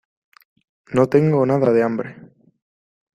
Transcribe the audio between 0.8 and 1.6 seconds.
No tengo